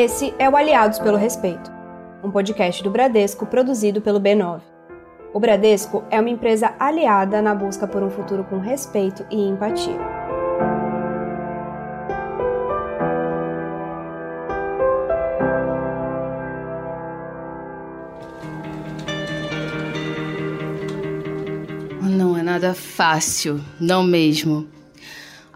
[0.00, 1.72] Esse é o Aliados pelo Respeito,
[2.22, 4.60] um podcast do Bradesco produzido pelo B9.
[5.34, 9.98] O Bradesco é uma empresa aliada na busca por um futuro com respeito e empatia.
[22.00, 24.77] Não é nada fácil, não mesmo.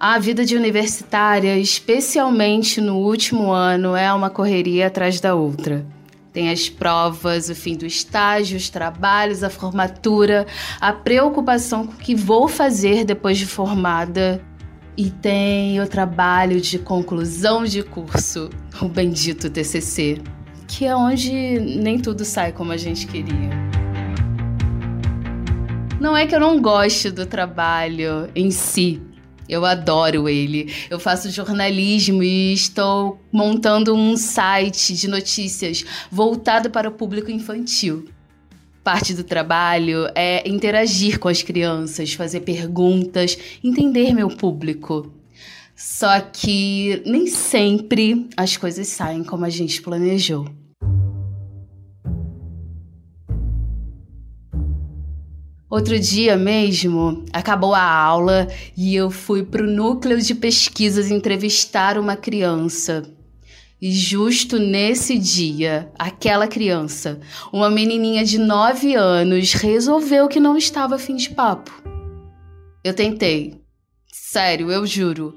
[0.05, 5.86] A vida de universitária, especialmente no último ano, é uma correria atrás da outra.
[6.32, 10.44] Tem as provas, o fim do estágio, os trabalhos, a formatura,
[10.80, 14.43] a preocupação com o que vou fazer depois de formada.
[14.96, 18.50] E tem o trabalho de conclusão de curso,
[18.82, 20.21] o bendito TCC,
[20.66, 23.50] que é onde nem tudo sai como a gente queria.
[26.00, 29.00] Não é que eu não goste do trabalho em si,
[29.53, 30.73] eu adoro ele.
[30.89, 38.09] Eu faço jornalismo e estou montando um site de notícias voltado para o público infantil.
[38.83, 45.12] Parte do trabalho é interagir com as crianças, fazer perguntas, entender meu público.
[45.77, 50.61] Só que nem sempre as coisas saem como a gente planejou.
[55.73, 61.97] Outro dia mesmo, acabou a aula e eu fui para o núcleo de pesquisas entrevistar
[61.97, 63.05] uma criança.
[63.81, 70.97] E justo nesse dia, aquela criança, uma menininha de 9 anos, resolveu que não estava
[70.97, 71.73] afim de papo.
[72.84, 73.59] Eu tentei.
[74.12, 75.34] Sério, eu juro.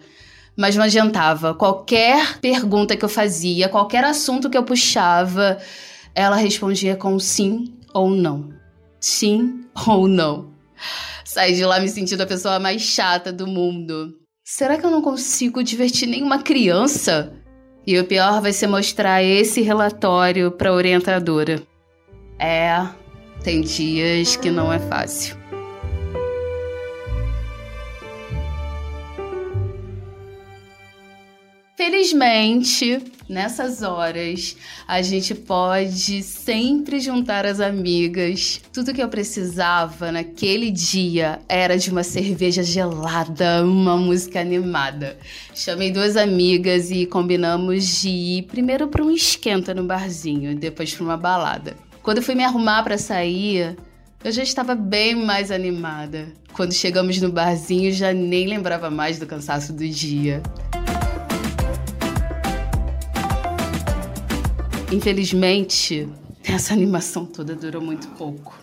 [0.58, 1.54] Mas não adiantava.
[1.54, 5.58] Qualquer pergunta que eu fazia, qualquer assunto que eu puxava,
[6.14, 8.50] ela respondia com sim ou não.
[9.00, 10.54] Sim ou não.
[11.24, 14.14] Saí de lá me sentindo a pessoa mais chata do mundo.
[14.44, 17.34] Será que eu não consigo divertir nenhuma criança?
[17.86, 21.62] E o pior vai ser mostrar esse relatório para a orientadora.
[22.40, 22.88] É,
[23.44, 25.38] tem dias que não é fácil.
[31.78, 34.56] Felizmente, nessas horas,
[34.88, 38.62] a gente pode sempre juntar as amigas.
[38.72, 45.18] Tudo que eu precisava naquele dia era de uma cerveja gelada, uma música animada.
[45.54, 51.04] Chamei duas amigas e combinamos de ir primeiro para um esquenta no barzinho depois para
[51.04, 51.76] uma balada.
[52.02, 53.76] Quando fui me arrumar para sair,
[54.24, 56.28] eu já estava bem mais animada.
[56.54, 60.42] Quando chegamos no barzinho, já nem lembrava mais do cansaço do dia.
[64.92, 66.08] Infelizmente,
[66.44, 68.58] essa animação toda durou muito pouco.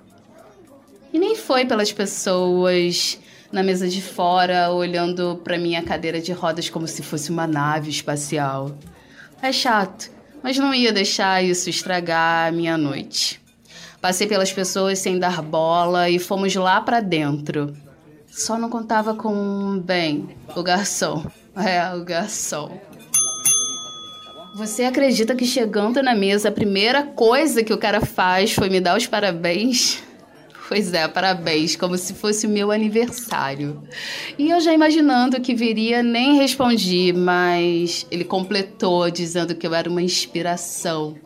[1.12, 3.18] E nem foi pelas pessoas
[3.50, 7.90] na mesa de fora olhando para minha cadeira de rodas como se fosse uma nave
[7.90, 8.74] espacial.
[9.42, 10.10] É chato,
[10.42, 13.42] mas não ia deixar isso estragar a minha noite.
[14.00, 17.76] Passei pelas pessoas sem dar bola e fomos lá para dentro.
[18.30, 21.24] Só não contava com, bem, o garçom.
[21.54, 22.80] É, o garçom.
[24.54, 28.80] Você acredita que chegando na mesa, a primeira coisa que o cara faz foi me
[28.80, 30.02] dar os parabéns?
[30.68, 33.82] Pois é, parabéns, como se fosse o meu aniversário.
[34.38, 39.88] E eu já imaginando que viria, nem respondi, mas ele completou dizendo que eu era
[39.88, 41.16] uma inspiração.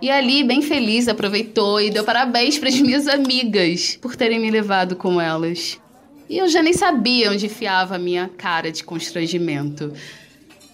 [0.00, 4.52] E ali, bem feliz, aproveitou e deu parabéns para as minhas amigas por terem me
[4.52, 5.80] levado com elas.
[6.30, 9.92] E eu já nem sabia onde fiava a minha cara de constrangimento.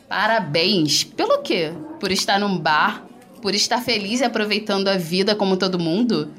[0.08, 1.04] Parabéns.
[1.04, 1.72] Pelo quê?
[1.98, 3.06] Por estar num bar?
[3.40, 6.32] Por estar feliz e aproveitando a vida como todo mundo?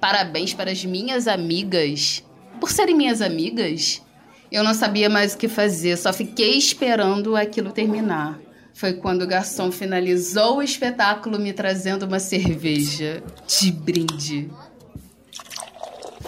[0.00, 2.24] Parabéns para as minhas amigas.
[2.60, 4.02] Por serem minhas amigas?
[4.50, 8.38] Eu não sabia mais o que fazer, só fiquei esperando aquilo terminar.
[8.74, 14.50] Foi quando o garçom finalizou o espetáculo me trazendo uma cerveja de brinde.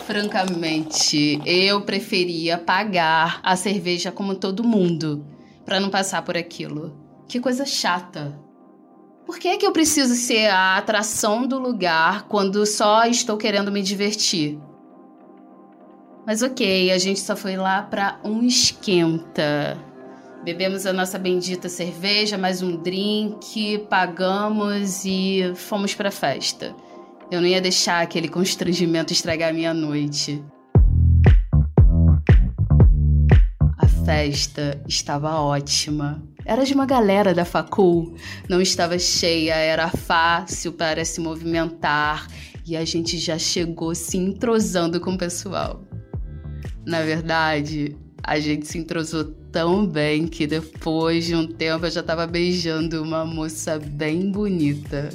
[0.06, 5.33] Francamente, eu preferia pagar a cerveja como todo mundo
[5.64, 6.96] para não passar por aquilo.
[7.26, 8.38] Que coisa chata.
[9.24, 13.72] Por que é que eu preciso ser a atração do lugar quando só estou querendo
[13.72, 14.58] me divertir?
[16.26, 19.78] Mas ok, a gente só foi lá para um esquenta.
[20.42, 26.74] Bebemos a nossa bendita cerveja, mais um drink, pagamos e fomos para festa.
[27.30, 30.44] Eu não ia deixar aquele constrangimento estragar a minha noite.
[34.04, 36.22] Festa estava ótima.
[36.44, 38.14] Era de uma galera da facul,
[38.48, 42.26] não estava cheia, era fácil para se movimentar
[42.66, 45.82] e a gente já chegou se entrosando com o pessoal.
[46.86, 47.96] Na verdade,
[48.26, 53.02] A gente se entrosou tão bem que depois de um tempo eu já tava beijando
[53.02, 55.10] uma moça bem bonita.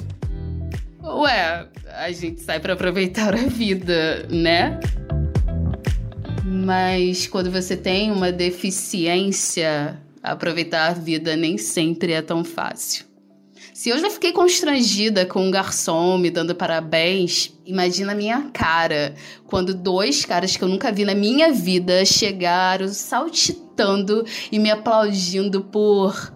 [1.02, 4.78] Ué, a gente sai para aproveitar a vida, né?
[6.44, 13.04] Mas quando você tem uma deficiência, aproveitar a vida nem sempre é tão fácil.
[13.74, 19.14] Se eu já fiquei constrangida com um garçom me dando parabéns, imagina a minha cara
[19.46, 25.62] quando dois caras que eu nunca vi na minha vida chegaram saltitando e me aplaudindo
[25.62, 26.34] por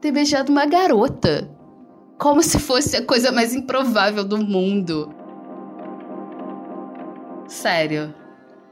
[0.00, 1.50] ter beijado uma garota.
[2.18, 5.12] Como se fosse a coisa mais improvável do mundo.
[7.48, 8.19] Sério.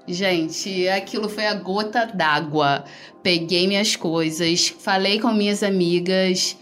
[0.09, 2.85] Gente, aquilo foi a gota d'água.
[3.23, 6.57] Peguei minhas coisas, falei com minhas amigas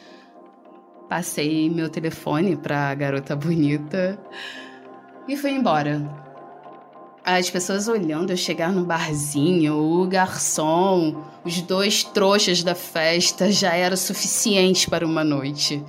[1.08, 4.18] Passei meu telefone pra garota bonita
[5.28, 6.02] e fui embora.
[7.24, 13.74] As pessoas olhando eu chegar no barzinho, o garçom, os dois trouxas da festa já
[13.74, 15.84] era suficiente para uma noite.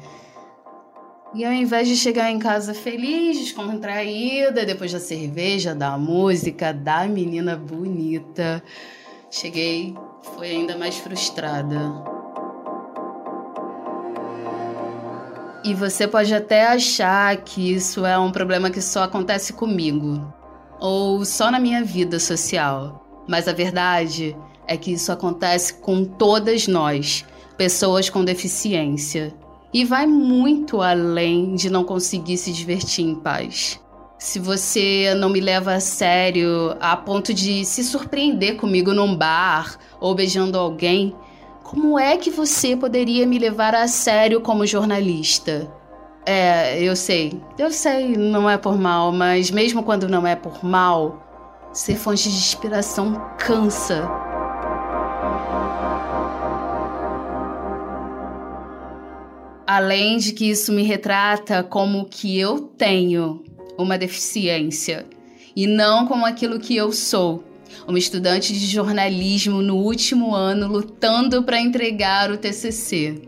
[1.37, 7.07] E ao invés de chegar em casa feliz, descontraída, depois da cerveja, da música, da
[7.07, 8.63] menina bonita,
[9.29, 9.95] cheguei,
[10.33, 11.77] fui ainda mais frustrada.
[15.63, 20.33] E você pode até achar que isso é um problema que só acontece comigo,
[20.79, 23.05] ou só na minha vida social.
[23.27, 24.35] Mas a verdade
[24.65, 27.23] é que isso acontece com todas nós,
[27.55, 29.35] pessoas com deficiência.
[29.73, 33.79] E vai muito além de não conseguir se divertir em paz.
[34.17, 39.77] Se você não me leva a sério a ponto de se surpreender comigo num bar
[39.99, 41.15] ou beijando alguém,
[41.63, 45.71] como é que você poderia me levar a sério como jornalista?
[46.25, 47.39] É, eu sei.
[47.57, 51.21] Eu sei, não é por mal, mas mesmo quando não é por mal,
[51.71, 54.09] ser fonte de inspiração cansa.
[59.67, 63.43] Além de que isso me retrata como que eu tenho
[63.77, 65.05] uma deficiência
[65.53, 67.43] e não como aquilo que eu sou
[67.85, 73.21] uma estudante de jornalismo no último ano lutando para entregar o TCC.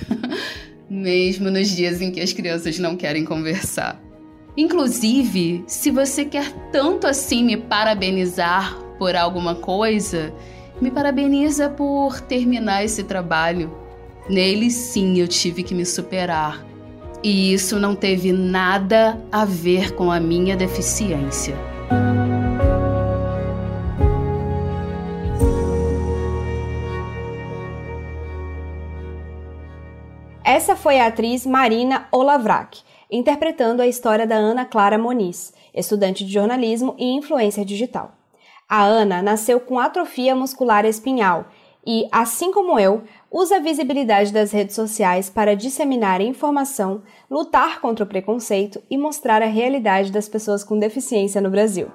[0.88, 4.00] Mesmo nos dias em que as crianças não querem conversar.
[4.56, 10.32] Inclusive, se você quer tanto assim me parabenizar por alguma coisa,
[10.80, 13.83] me parabeniza por terminar esse trabalho.
[14.28, 16.64] Nele sim eu tive que me superar.
[17.22, 21.54] E isso não teve nada a ver com a minha deficiência.
[30.42, 32.80] Essa foi a atriz Marina Olavrak,
[33.10, 38.12] interpretando a história da Ana Clara Moniz, estudante de jornalismo e influencer digital.
[38.68, 41.46] A Ana nasceu com atrofia muscular espinhal
[41.86, 48.04] e, assim como eu, usa a visibilidade das redes sociais para disseminar informação, lutar contra
[48.04, 51.88] o preconceito e mostrar a realidade das pessoas com deficiência no Brasil.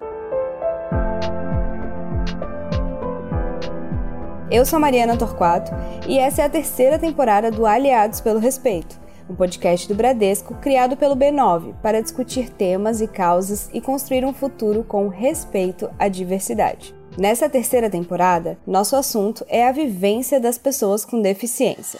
[4.52, 5.72] Eu sou Mariana Torquato
[6.08, 9.00] e essa é a terceira temporada do Aliados pelo Respeito,
[9.30, 14.34] um podcast do Bradesco criado pelo B9 para discutir temas e causas e construir um
[14.34, 16.99] futuro com respeito à diversidade.
[17.18, 22.00] Nessa terceira temporada, nosso assunto é a vivência das pessoas com deficiência.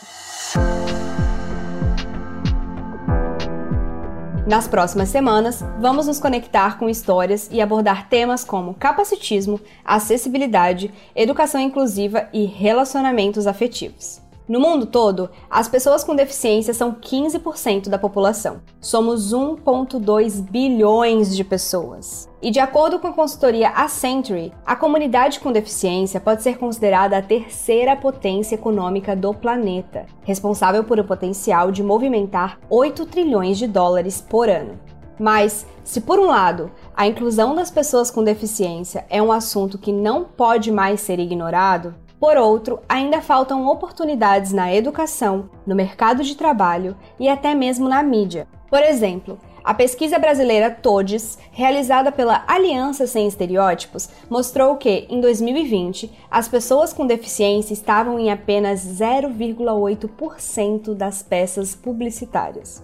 [4.48, 11.62] Nas próximas semanas, vamos nos conectar com histórias e abordar temas como capacitismo, acessibilidade, educação
[11.62, 14.29] inclusiva e relacionamentos afetivos.
[14.50, 18.62] No mundo todo, as pessoas com deficiência são 15% da população.
[18.82, 22.28] Somos 1,2 bilhões de pessoas.
[22.42, 27.22] E de acordo com a consultoria Accenture, a comunidade com deficiência pode ser considerada a
[27.22, 34.20] terceira potência econômica do planeta, responsável por o potencial de movimentar 8 trilhões de dólares
[34.20, 34.80] por ano.
[35.20, 39.92] Mas, se por um lado, a inclusão das pessoas com deficiência é um assunto que
[39.92, 46.36] não pode mais ser ignorado, por outro, ainda faltam oportunidades na educação, no mercado de
[46.36, 48.46] trabalho e até mesmo na mídia.
[48.70, 56.12] Por exemplo, a pesquisa brasileira TODES, realizada pela Aliança Sem Estereótipos, mostrou que, em 2020,
[56.30, 62.84] as pessoas com deficiência estavam em apenas 0,8% das peças publicitárias.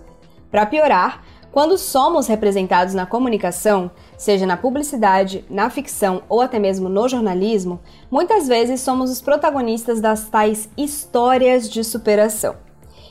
[0.50, 6.90] Para piorar, quando somos representados na comunicação, seja na publicidade, na ficção ou até mesmo
[6.90, 7.80] no jornalismo,
[8.10, 12.65] muitas vezes somos os protagonistas das tais histórias de superação.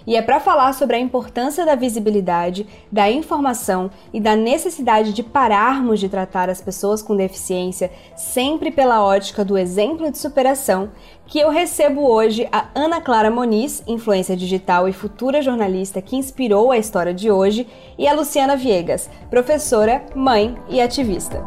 [0.06, 5.22] E é para falar sobre a importância da visibilidade, da informação e da necessidade de
[5.22, 10.90] pararmos de tratar as pessoas com deficiência sempre pela ótica do exemplo de superação
[11.26, 16.70] que eu recebo hoje a Ana Clara Moniz, influência digital e futura jornalista que inspirou
[16.70, 21.42] a história de hoje, e a Luciana Viegas, professora, mãe e ativista.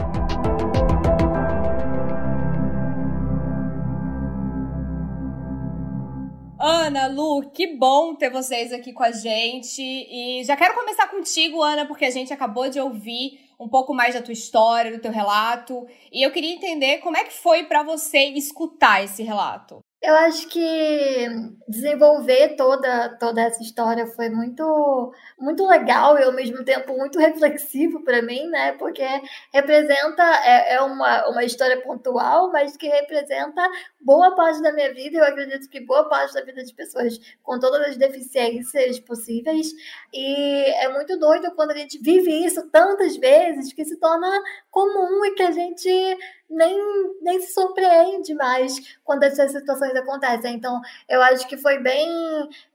[6.69, 9.81] Ana, Lu, que bom ter vocês aqui com a gente.
[9.81, 14.15] E já quero começar contigo, Ana, porque a gente acabou de ouvir um pouco mais
[14.15, 17.83] da tua história, do teu relato, e eu queria entender como é que foi para
[17.83, 19.79] você escutar esse relato.
[19.99, 21.27] Eu acho que
[21.67, 28.03] desenvolver toda, toda essa história foi muito, muito legal e ao mesmo tempo muito reflexivo
[28.03, 28.73] para mim, né?
[28.73, 29.03] Porque
[29.51, 33.61] representa, é, é uma, uma história pontual, mas que representa
[33.99, 35.17] boa parte da minha vida.
[35.17, 39.71] Eu acredito que boa parte da vida de pessoas com todas as deficiências possíveis.
[40.13, 44.27] E é muito doido quando a gente vive isso tantas vezes que se torna
[44.71, 46.17] comum e que a gente
[46.49, 46.77] nem,
[47.21, 50.55] nem se surpreende mais quando essas situações acontecem.
[50.55, 52.09] Então, eu acho que foi bem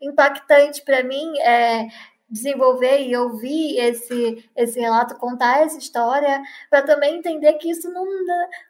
[0.00, 1.88] impactante para mim é,
[2.32, 8.06] desenvolver e ouvir esse, esse relato, contar essa história, para também entender que isso não,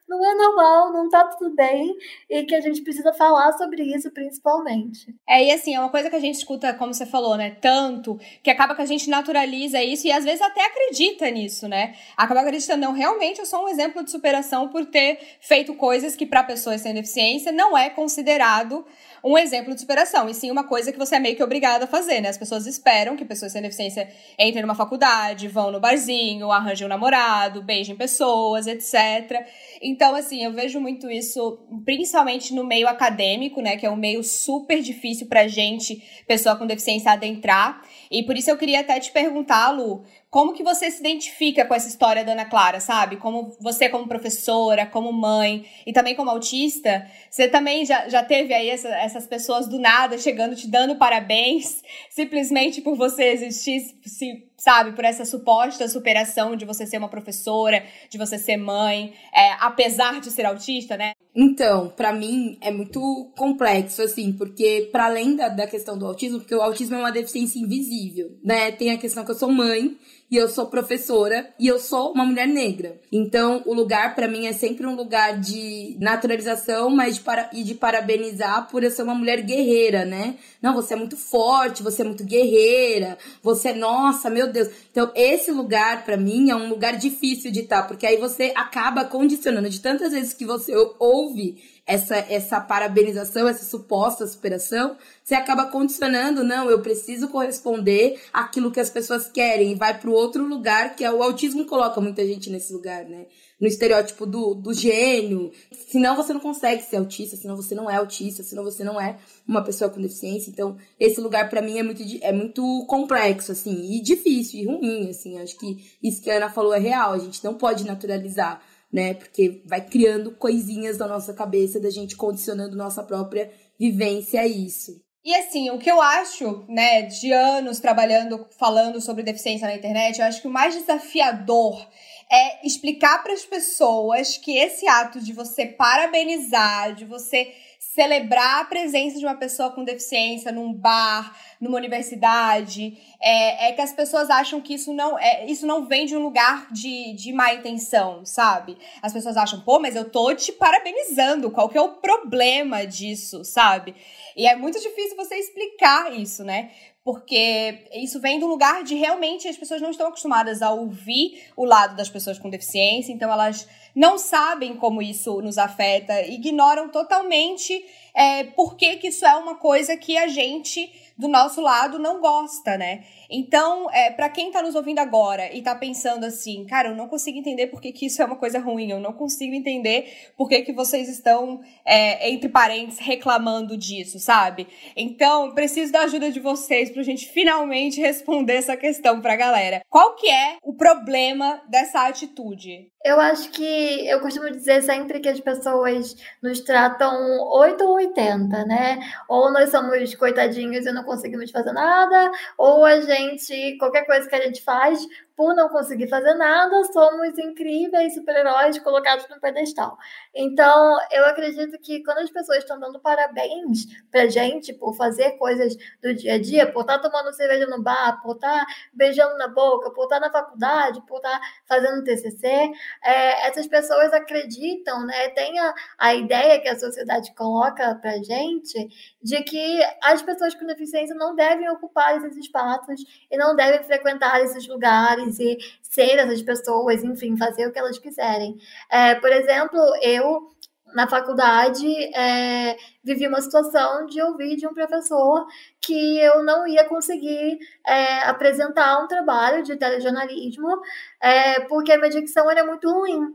[0.08, 1.96] não é normal, não tá tudo bem,
[2.28, 5.14] e que a gente precisa falar sobre isso principalmente.
[5.28, 8.18] É, e assim, é uma coisa que a gente escuta, como você falou, né, tanto,
[8.42, 11.94] que acaba que a gente naturaliza isso e às vezes até acredita nisso, né?
[12.16, 16.26] Acaba acreditando, não, realmente eu sou um exemplo de superação por ter feito coisas que
[16.26, 18.84] para pessoas sem deficiência não é considerado
[19.24, 21.86] um exemplo de superação, e sim uma coisa que você é meio que obrigado a
[21.86, 22.28] fazer, né?
[22.28, 26.88] As pessoas esperam que pessoas sem deficiência entrem numa faculdade, vão no barzinho, arranjem um
[26.88, 29.46] namorado, beijem pessoas, etc.
[29.80, 33.76] Então, assim, eu vejo muito isso, principalmente no meio acadêmico, né?
[33.76, 37.82] Que é um meio super difícil pra gente, pessoa com deficiência, adentrar.
[38.10, 41.74] E por isso eu queria até te perguntar, Lu, como que você se identifica com
[41.74, 43.16] essa história da Ana Clara, sabe?
[43.16, 48.54] Como você como professora, como mãe e também como autista, você também já, já teve
[48.54, 54.48] aí essa, essas pessoas do nada chegando, te dando parabéns, simplesmente por você existir, se,
[54.56, 54.92] sabe?
[54.92, 60.18] Por essa suposta superação de você ser uma professora, de você ser mãe, é, apesar
[60.18, 61.12] de ser autista, né?
[61.36, 63.00] Então, para mim é muito
[63.36, 67.12] complexo, assim, porque para além da, da questão do autismo, porque o autismo é uma
[67.12, 68.72] deficiência invisível, né?
[68.72, 69.94] Tem a questão que eu sou mãe
[70.32, 72.98] e eu sou professora e eu sou uma mulher negra.
[73.12, 77.62] Então, o lugar para mim é sempre um lugar de naturalização, mas de para, e
[77.62, 80.36] de parabenizar por eu ser uma mulher guerreira, né?
[80.62, 84.70] Não, você é muito forte, você é muito guerreira, você é, nossa, meu Deus.
[84.90, 89.04] Então, esse lugar para mim é um lugar difícil de estar, porque aí você acaba
[89.04, 95.66] condicionando de tantas vezes que você ouve essa, essa parabenização, essa suposta superação, você acaba
[95.66, 100.46] condicionando, não, eu preciso corresponder àquilo que as pessoas querem e vai para o outro
[100.46, 103.26] lugar, que é o autismo coloca muita gente nesse lugar, né?
[103.60, 105.52] No estereótipo do, do gênio.
[105.88, 109.18] Senão você não consegue ser autista, senão você não é autista, senão você não é
[109.46, 110.50] uma pessoa com deficiência.
[110.50, 115.10] Então, esse lugar para mim é muito, é muito complexo, assim, e difícil, e ruim,
[115.10, 115.38] assim.
[115.38, 118.60] Acho que isso que a Ana falou é real, a gente não pode naturalizar
[118.92, 119.14] né?
[119.14, 125.00] Porque vai criando coisinhas na nossa cabeça da gente condicionando nossa própria vivência a isso.
[125.24, 130.18] E assim, o que eu acho, né, de anos trabalhando, falando sobre deficiência na internet,
[130.18, 131.88] eu acho que o mais desafiador
[132.30, 137.52] é explicar para as pessoas que esse ato de você parabenizar, de você
[137.94, 143.82] celebrar a presença de uma pessoa com deficiência num bar, numa universidade, é, é, que
[143.82, 147.34] as pessoas acham que isso não é, isso não vem de um lugar de, de
[147.34, 148.78] má intenção, sabe?
[149.02, 153.44] As pessoas acham, pô, mas eu tô te parabenizando, qual que é o problema disso,
[153.44, 153.94] sabe?
[154.34, 156.70] E é muito difícil você explicar isso, né?
[157.04, 161.64] porque isso vem do lugar de realmente as pessoas não estão acostumadas a ouvir o
[161.64, 167.84] lado das pessoas com deficiência, então elas não sabem como isso nos afeta, ignoram totalmente
[168.14, 172.20] é, por que, que isso é uma coisa que a gente do nosso lado não
[172.20, 173.04] gosta, né?
[173.30, 177.08] Então, é, para quem tá nos ouvindo agora e tá pensando assim, cara, eu não
[177.08, 180.48] consigo entender por que, que isso é uma coisa ruim, eu não consigo entender por
[180.48, 184.66] que, que vocês estão, é, entre parentes, reclamando disso, sabe?
[184.96, 189.82] Então, preciso da ajuda de vocês pra gente finalmente responder essa questão pra galera.
[189.88, 192.91] Qual que é o problema dessa atitude?
[193.04, 197.12] Eu acho que eu costumo dizer sempre que as pessoas nos tratam
[197.50, 199.00] 8 ou 80, né?
[199.28, 204.34] Ou nós somos coitadinhos e não conseguimos fazer nada, ou a gente, qualquer coisa que
[204.36, 205.04] a gente faz,
[205.36, 209.96] por não conseguir fazer nada, somos incríveis super-heróis colocados no pedestal.
[210.34, 215.76] Então, eu acredito que quando as pessoas estão dando parabéns pra gente por fazer coisas
[216.02, 219.36] do dia a dia, por estar tá tomando cerveja no bar, por estar tá beijando
[219.36, 222.70] na boca, por estar tá na faculdade, por estar fazendo TCC,
[223.02, 228.88] é, essas pessoas acreditam, né, tem a, a ideia que a sociedade coloca pra gente
[229.22, 234.40] de que as pessoas com deficiência não devem ocupar esses espaços e não devem frequentar
[234.40, 238.56] esses lugares e ser essas pessoas, enfim, fazer o que elas quiserem.
[238.90, 240.50] É, por exemplo, eu
[240.94, 245.46] na faculdade é, vivi uma situação de ouvir de um professor
[245.80, 250.80] que eu não ia conseguir é, apresentar um trabalho de telejornalismo
[251.20, 253.34] é, porque a minha dicção era muito ruim.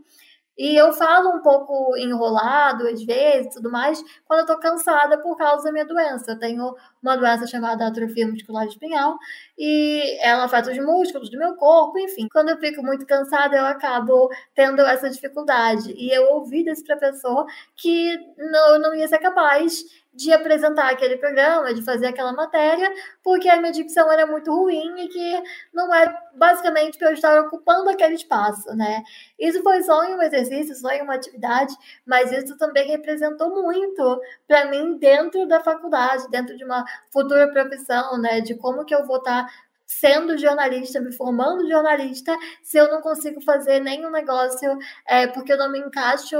[0.58, 5.38] E eu falo um pouco enrolado, às vezes, tudo mais, quando eu tô cansada por
[5.38, 6.32] causa da minha doença.
[6.32, 9.18] Eu tenho uma doença chamada atrofia muscular espinhal
[9.58, 12.28] e ela afeta os músculos do meu corpo, enfim.
[12.32, 15.94] Quando eu fico muito cansada, eu acabo tendo essa dificuldade.
[15.98, 17.46] E eu ouvi desse professor
[17.76, 19.84] que não, não ia ser capaz
[20.18, 22.92] de apresentar aquele programa, de fazer aquela matéria,
[23.24, 27.40] porque a minha dicção era muito ruim e que não é basicamente para eu estar
[27.42, 29.04] ocupando aquele espaço, né?
[29.38, 31.72] Isso foi só em um exercício, só em uma atividade,
[32.04, 38.18] mas isso também representou muito para mim dentro da faculdade, dentro de uma futura profissão,
[38.18, 38.42] né?
[38.42, 39.47] De como que eu vou estar tá
[39.88, 44.78] sendo jornalista, me formando jornalista, se eu não consigo fazer nenhum negócio
[45.08, 46.36] é, porque eu não me encaixo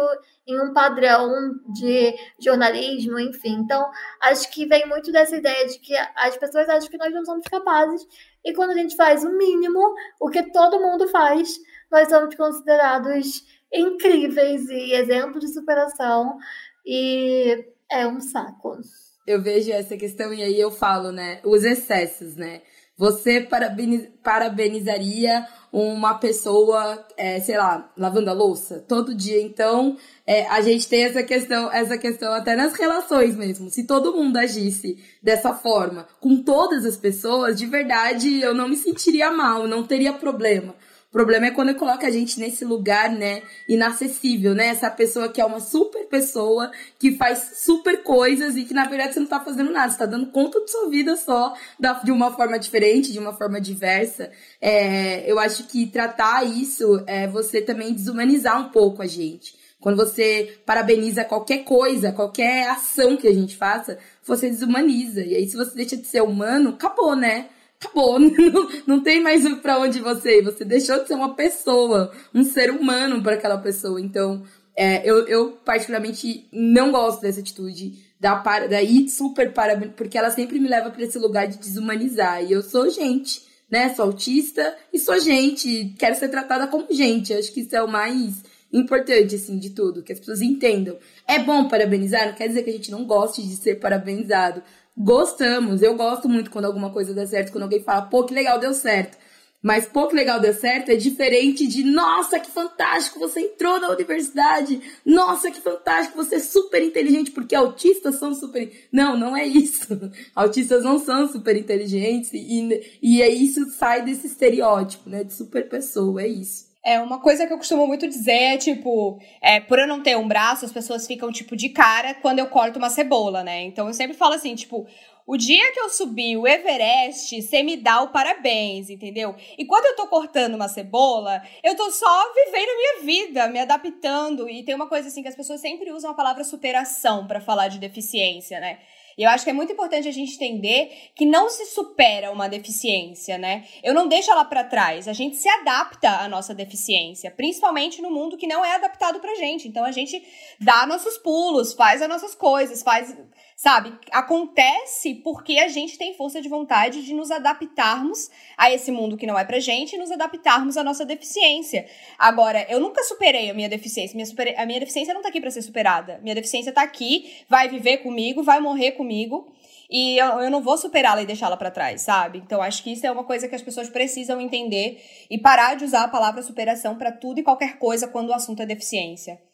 [0.46, 1.32] em um padrão
[1.74, 3.54] de jornalismo, enfim.
[3.54, 3.90] Então,
[4.22, 7.48] acho que vem muito dessa ideia de que as pessoas acham que nós não somos
[7.48, 8.06] capazes,
[8.44, 11.58] e quando a gente faz o mínimo, o que todo mundo faz,
[11.90, 16.38] nós somos considerados incríveis e exemplos de superação,
[16.86, 18.78] e é um saco.
[19.26, 21.42] Eu vejo essa questão e aí eu falo, né?
[21.44, 22.62] Os excessos, né?
[22.98, 29.40] Você parabeniz, parabenizaria uma pessoa, é, sei lá, lavando a louça todo dia.
[29.40, 33.70] Então, é, a gente tem essa questão, essa questão até nas relações mesmo.
[33.70, 38.76] Se todo mundo agisse dessa forma com todas as pessoas, de verdade, eu não me
[38.76, 40.74] sentiria mal, não teria problema.
[41.10, 44.68] O problema é quando coloca a gente nesse lugar, né, inacessível, né?
[44.68, 49.14] Essa pessoa que é uma super pessoa, que faz super coisas e que na verdade
[49.14, 52.12] você não tá fazendo nada, você tá dando conta de sua vida só da, de
[52.12, 54.30] uma forma diferente, de uma forma diversa.
[54.60, 59.56] É, eu acho que tratar isso é você também desumanizar um pouco a gente.
[59.80, 65.24] Quando você parabeniza qualquer coisa, qualquer ação que a gente faça, você desumaniza.
[65.24, 67.48] E aí, se você deixa de ser humano, acabou, né?
[67.80, 70.44] Acabou, não, não tem mais para onde você ir.
[70.44, 74.02] Você deixou de ser uma pessoa, um ser humano para aquela pessoa.
[74.02, 74.44] Então,
[74.76, 80.32] é, eu, eu particularmente não gosto dessa atitude da para, daí super para porque ela
[80.32, 82.44] sempre me leva para esse lugar de desumanizar.
[82.44, 83.94] E eu sou gente, né?
[83.94, 87.34] Sou autista e sou gente, quero ser tratada como gente.
[87.34, 90.98] Acho que isso é o mais importante, assim, de tudo, que as pessoas entendam.
[91.28, 94.62] É bom parabenizar, não quer dizer que a gente não goste de ser parabenizado,
[94.98, 95.82] gostamos.
[95.82, 98.74] Eu gosto muito quando alguma coisa dá certo, quando alguém fala, pô, que legal, deu
[98.74, 99.18] certo.
[99.62, 104.80] Mas que legal, deu certo é diferente de, nossa, que fantástico, você entrou na universidade.
[105.04, 108.72] Nossa, que fantástico, você é super inteligente, porque autistas são super.
[108.92, 109.88] Não, não é isso.
[110.36, 115.68] Autistas não são super inteligentes e, e é isso sai desse estereótipo, né, de super
[115.68, 116.67] pessoa, é isso.
[116.88, 120.16] É, uma coisa que eu costumo muito dizer é, tipo, é, por eu não ter
[120.18, 123.64] um braço, as pessoas ficam, tipo, de cara quando eu corto uma cebola, né?
[123.64, 124.88] Então eu sempre falo assim, tipo,
[125.26, 129.36] o dia que eu subir o Everest, você me dá o parabéns, entendeu?
[129.58, 133.60] E quando eu tô cortando uma cebola, eu tô só vivendo a minha vida, me
[133.60, 134.48] adaptando.
[134.48, 137.68] E tem uma coisa assim que as pessoas sempre usam a palavra superação para falar
[137.68, 138.80] de deficiência, né?
[139.18, 142.48] E eu acho que é muito importante a gente entender que não se supera uma
[142.48, 143.66] deficiência, né?
[143.82, 148.12] Eu não deixo ela para trás, a gente se adapta à nossa deficiência, principalmente no
[148.12, 149.68] mundo que não é adaptado pra gente.
[149.68, 150.24] Então a gente
[150.60, 153.16] dá nossos pulos, faz as nossas coisas, faz
[153.58, 153.92] sabe?
[154.12, 159.26] Acontece porque a gente tem força de vontade de nos adaptarmos a esse mundo que
[159.26, 161.88] não é pra gente e nos adaptarmos à nossa deficiência.
[162.20, 164.16] Agora, eu nunca superei a minha deficiência.
[164.16, 164.54] Minha super...
[164.58, 166.20] A minha deficiência não tá aqui para ser superada.
[166.22, 169.52] Minha deficiência tá aqui, vai viver comigo, vai morrer comigo.
[169.90, 172.38] E eu, eu não vou superá-la e deixá-la para trás, sabe?
[172.46, 175.84] Então acho que isso é uma coisa que as pessoas precisam entender e parar de
[175.84, 179.47] usar a palavra superação para tudo e qualquer coisa quando o assunto é deficiência.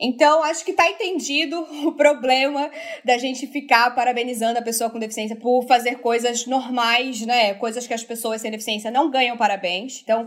[0.00, 2.70] Então, acho que tá entendido o problema
[3.04, 7.54] da gente ficar parabenizando a pessoa com deficiência por fazer coisas normais, né?
[7.54, 10.00] Coisas que as pessoas sem deficiência não ganham parabéns.
[10.02, 10.26] Então,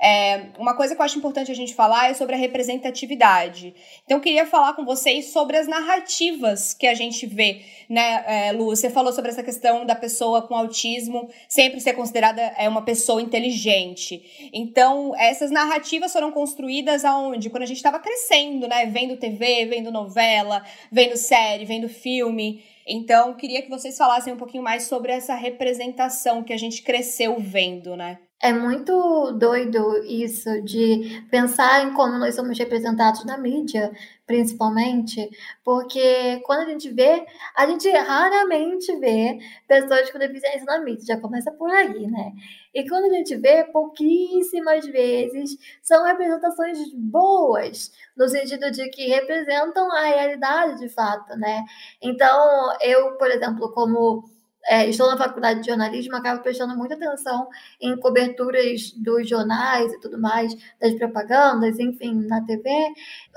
[0.00, 3.74] É, uma coisa que eu acho importante a gente falar é sobre a representatividade.
[4.04, 8.52] Então, eu queria falar com vocês sobre as narrativas que a gente vê, né, é,
[8.52, 8.66] Lu?
[8.66, 13.22] Você falou sobre essa questão da pessoa com autismo sempre ser considerada é, uma pessoa
[13.22, 14.50] inteligente.
[14.52, 17.50] Então, essas narrativas foram construídas aonde?
[17.50, 18.86] Quando a gente estava crescendo, né?
[18.86, 22.62] Vendo TV, vendo novela, vendo série, vendo filme.
[22.86, 27.36] Então, queria que vocês falassem um pouquinho mais sobre essa representação que a gente cresceu
[27.38, 28.18] vendo, né?
[28.44, 33.90] É muito doido isso de pensar em como nós somos representados na mídia,
[34.26, 35.30] principalmente,
[35.64, 37.24] porque quando a gente vê,
[37.56, 42.32] a gente raramente vê pessoas com deficiência na mídia, já começa por aí, né?
[42.74, 49.90] E quando a gente vê, pouquíssimas vezes são representações boas, no sentido de que representam
[49.90, 51.64] a realidade de fato, né?
[52.02, 54.33] Então, eu, por exemplo, como
[54.68, 57.48] é, estou na faculdade de jornalismo, acabo prestando muita atenção
[57.80, 62.70] em coberturas dos jornais e tudo mais, das propagandas, enfim, na TV.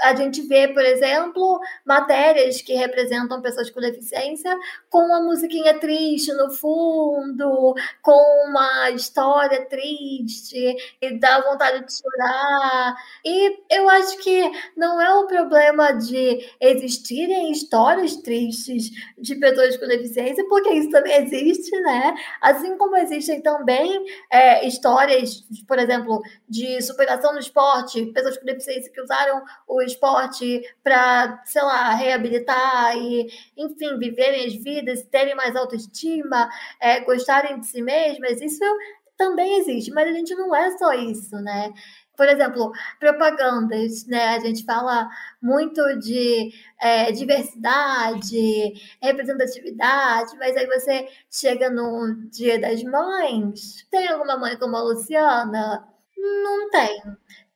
[0.02, 4.58] A gente vê, por exemplo, matérias que representam pessoas com deficiência
[4.90, 12.96] com uma musiquinha triste no fundo, com uma história triste, e dá vontade de chorar.
[13.26, 19.88] E eu acho que não é o problema de existirem histórias tristes de pessoas com
[19.88, 22.15] deficiência, porque isso também existe, né?
[22.41, 28.91] Assim como existem também é, histórias, por exemplo, de superação no esporte, pessoas com deficiência
[28.91, 35.56] que usaram o esporte para, sei lá, reabilitar e, enfim, viverem as vidas, terem mais
[35.56, 36.49] autoestima,
[36.80, 38.41] é, gostarem de si mesmas.
[38.41, 38.63] Isso
[39.17, 41.73] também existe, mas a gente não é só isso, né?
[42.17, 44.30] Por exemplo, propagandas, né?
[44.30, 45.08] A gente fala
[45.41, 46.51] muito de
[46.82, 54.75] é, diversidade, representatividade, mas aí você chega no Dia das Mães, tem alguma mãe como
[54.75, 55.88] a Luciana?
[56.17, 57.01] Não tem.